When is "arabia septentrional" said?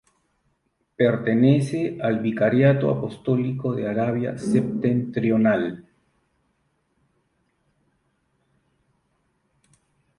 3.87-5.87